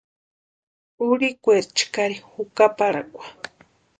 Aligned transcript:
Urhikweri 1.07 1.67
chkari 1.77 2.15
juparhakwa. 2.55 3.25